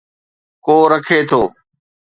[0.65, 1.41] ڪو رکي ٿو